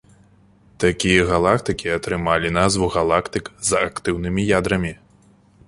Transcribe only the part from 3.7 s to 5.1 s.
актыўнымі ядрамі.